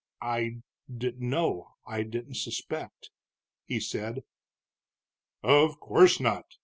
[0.19, 3.11] "I didn't know, I didn't suspect,"
[3.67, 4.23] he said.
[5.43, 6.55] "Of course not.